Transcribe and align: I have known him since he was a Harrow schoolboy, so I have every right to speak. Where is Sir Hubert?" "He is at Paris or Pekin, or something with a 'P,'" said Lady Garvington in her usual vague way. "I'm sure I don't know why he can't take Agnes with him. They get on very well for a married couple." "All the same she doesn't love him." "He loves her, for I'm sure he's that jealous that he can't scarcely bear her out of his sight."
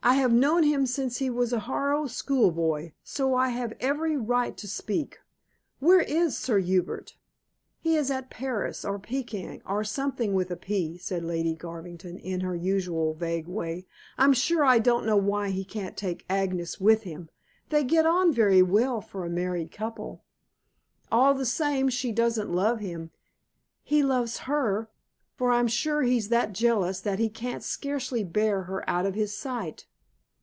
I 0.00 0.14
have 0.14 0.32
known 0.32 0.62
him 0.62 0.86
since 0.86 1.18
he 1.18 1.28
was 1.28 1.52
a 1.52 1.60
Harrow 1.60 2.06
schoolboy, 2.06 2.92
so 3.04 3.34
I 3.34 3.50
have 3.50 3.74
every 3.78 4.16
right 4.16 4.56
to 4.56 4.66
speak. 4.66 5.18
Where 5.80 6.00
is 6.00 6.34
Sir 6.34 6.58
Hubert?" 6.60 7.18
"He 7.82 7.94
is 7.94 8.10
at 8.10 8.30
Paris 8.30 8.86
or 8.86 8.98
Pekin, 8.98 9.60
or 9.66 9.84
something 9.84 10.32
with 10.32 10.50
a 10.50 10.56
'P,'" 10.56 10.96
said 10.96 11.22
Lady 11.24 11.54
Garvington 11.54 12.16
in 12.16 12.40
her 12.40 12.56
usual 12.56 13.12
vague 13.12 13.46
way. 13.48 13.86
"I'm 14.16 14.32
sure 14.32 14.64
I 14.64 14.78
don't 14.78 15.04
know 15.04 15.18
why 15.18 15.50
he 15.50 15.62
can't 15.62 15.94
take 15.96 16.24
Agnes 16.30 16.80
with 16.80 17.02
him. 17.02 17.28
They 17.68 17.84
get 17.84 18.06
on 18.06 18.32
very 18.32 18.62
well 18.62 19.02
for 19.02 19.26
a 19.26 19.30
married 19.30 19.72
couple." 19.72 20.24
"All 21.12 21.34
the 21.34 21.44
same 21.44 21.90
she 21.90 22.12
doesn't 22.12 22.50
love 22.50 22.80
him." 22.80 23.10
"He 23.82 24.02
loves 24.02 24.38
her, 24.50 24.88
for 25.36 25.50
I'm 25.52 25.68
sure 25.68 26.00
he's 26.00 26.30
that 26.30 26.54
jealous 26.54 26.98
that 27.02 27.18
he 27.18 27.28
can't 27.28 27.62
scarcely 27.62 28.24
bear 28.24 28.62
her 28.62 28.88
out 28.88 29.04
of 29.04 29.14
his 29.14 29.36
sight." 29.36 29.84